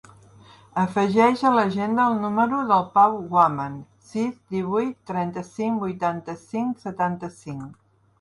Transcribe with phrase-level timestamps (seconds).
[0.83, 3.75] Afegeix a l'agenda el número del Pau Guaman:
[4.13, 7.79] sis, divuit, trenta-cinc, vuitanta-cinc, setanta-cinc.